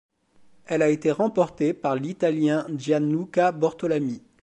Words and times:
Elle 0.65 0.81
a 0.81 0.89
été 0.89 1.11
remportée 1.11 1.75
par 1.75 1.93
l'Italien 1.95 2.65
Gianluca 2.75 3.51
Bortolami. 3.51 4.23